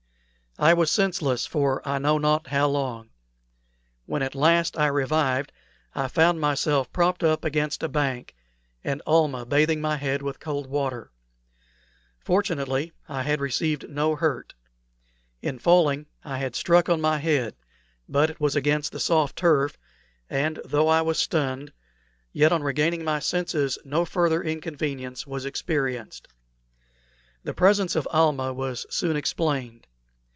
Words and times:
I 0.59 0.73
was 0.73 0.91
senseless 0.91 1.47
for 1.47 1.81
I 1.87 1.97
know 1.97 2.17
not 2.17 2.47
how 2.47 2.67
long. 2.67 3.09
When 4.05 4.21
at 4.21 4.35
last 4.35 4.77
I 4.77 4.87
revived 4.87 5.53
I 5.95 6.07
found 6.09 6.41
myself 6.41 6.91
propped 6.91 7.23
up 7.23 7.45
against 7.45 7.81
a 7.81 7.87
bank, 7.87 8.35
and 8.83 9.01
Almah 9.07 9.45
bathing 9.45 9.79
my 9.79 9.95
head 9.95 10.21
with 10.21 10.41
cold 10.41 10.67
water. 10.67 11.13
Fortunately, 12.19 12.91
I 13.07 13.23
had 13.23 13.39
received 13.39 13.89
no 13.89 14.15
hurt. 14.17 14.53
In 15.41 15.57
falling 15.57 16.05
I 16.23 16.37
had 16.37 16.53
struck 16.55 16.89
on 16.89 16.99
my 16.99 17.17
head, 17.17 17.55
but 18.09 18.29
it 18.29 18.41
was 18.41 18.55
against 18.55 18.91
the 18.91 18.99
soft 18.99 19.37
turf, 19.37 19.77
and 20.29 20.59
though 20.65 20.89
I 20.89 21.01
was 21.01 21.17
stunned, 21.17 21.71
yet 22.33 22.51
on 22.51 22.61
regaining 22.61 23.05
my 23.05 23.19
senses 23.19 23.79
no 23.85 24.03
further 24.03 24.43
inconvenience 24.43 25.25
was 25.25 25.45
experienced. 25.45 26.27
The 27.41 27.53
presence 27.53 27.95
of 27.95 28.05
Almah 28.11 28.53
was 28.53 28.85
soon 28.89 29.15
explained. 29.15 29.87